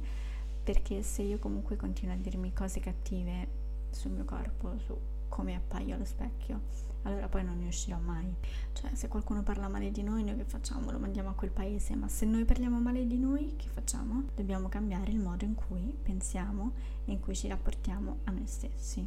perché 0.63 1.01
se 1.01 1.22
io 1.22 1.39
comunque 1.39 1.75
continuo 1.75 2.13
a 2.13 2.17
dirmi 2.17 2.53
cose 2.53 2.79
cattive 2.79 3.48
sul 3.91 4.12
mio 4.12 4.25
corpo, 4.25 4.77
su 4.79 4.98
come 5.29 5.55
appaio 5.55 5.96
allo 5.96 6.05
specchio, 6.05 6.62
allora 7.03 7.27
poi 7.27 7.43
non 7.43 7.57
ne 7.57 7.67
uscirò 7.67 7.98
mai. 8.00 8.34
Cioè, 8.74 8.93
se 8.93 9.07
qualcuno 9.07 9.43
parla 9.43 9.67
male 9.67 9.91
di 9.91 10.03
noi, 10.03 10.24
noi 10.24 10.36
che 10.36 10.43
facciamo? 10.43 10.91
Lo 10.91 11.00
mandiamo 11.00 11.29
a 11.29 11.34
quel 11.34 11.51
paese, 11.51 11.96
ma 11.96 12.07
se 12.07 12.25
noi 12.25 12.43
parliamo 12.43 12.79
male 12.79 13.07
di 13.07 13.17
noi, 13.17 13.55
che 13.55 13.67
facciamo? 13.69 14.24
Dobbiamo 14.36 14.67
cambiare 14.67 15.12
il 15.12 15.19
modo 15.19 15.46
in 15.46 15.55
cui 15.55 15.96
pensiamo 16.01 16.74
e 17.05 17.12
in 17.13 17.19
cui 17.19 17.36
ci 17.36 17.48
rapportiamo 17.48 18.17
a 18.25 18.31
noi 18.31 18.48
stessi. 18.48 19.05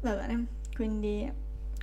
Va 0.00 0.14
bene, 0.14 0.46
quindi 0.74 1.30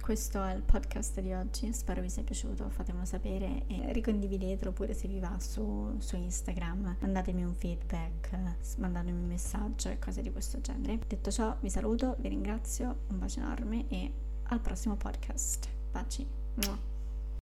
questo 0.10 0.42
è 0.44 0.56
il 0.56 0.63
podcast 0.63 1.22
di 1.22 1.34
oggi, 1.34 1.72
spero 1.72 2.01
vi 2.01 2.10
sia 2.10 2.24
piaciuto, 2.24 2.68
fatemelo 2.72 3.06
sapere 3.06 3.66
e 3.68 3.94
ricondividetelo 3.94 4.72
pure 4.72 4.96
se 4.96 5.08
vi 5.08 5.20
va 5.20 5.36
su, 5.39 5.98
su 6.00 6.16
Instagram, 6.16 6.96
mandatemi 7.01 7.44
un 7.44 7.54
feedback, 7.54 8.36
mandatemi 8.78 9.20
un 9.20 9.28
messaggio 9.28 9.89
e 9.89 10.00
cose 10.00 10.24
di 10.24 10.32
questo 10.32 10.62
genere. 10.62 10.98
Detto 11.06 11.30
ciò 11.30 11.56
vi 11.60 11.70
saluto, 11.70 12.16
vi 12.22 12.30
ringrazio, 12.30 13.01
un 13.10 13.20
bacio 13.20 13.42
enorme 13.42 13.88
e 13.89 14.12
al 14.46 14.60
prossimo 14.60 14.96
podcast. 14.96 15.68
Baci. 15.92 16.25